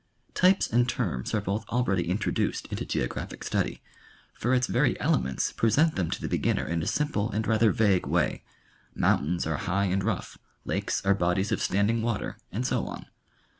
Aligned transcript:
Types 0.33 0.67
and 0.67 0.89
terms 0.89 1.31
are 1.31 1.41
both 1.41 1.63
already 1.69 2.09
in 2.09 2.17
troduced 2.17 2.65
into 2.71 2.87
geographic 2.87 3.43
study, 3.43 3.83
for 4.33 4.51
its 4.51 4.65
very 4.65 4.99
elements 4.99 5.51
present 5.51 5.95
them 5.95 6.09
to 6.09 6.19
the 6.19 6.27
beginner 6.27 6.65
in 6.65 6.81
a 6.81 6.87
simple 6.87 7.29
and 7.31 7.45
rather 7.45 7.71
vague 7.71 8.07
way: 8.07 8.43
moun 8.95 9.19
tains 9.23 9.45
are 9.45 9.57
high 9.57 9.85
and 9.85 10.03
rough; 10.03 10.39
lakes 10.65 11.05
are 11.05 11.13
bodies 11.13 11.51
of 11.51 11.61
standing 11.61 12.01
water, 12.01 12.37
and 12.51 12.65
so 12.65 12.87
on. 12.87 13.05